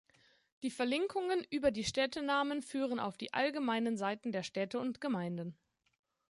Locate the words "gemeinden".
4.99-5.55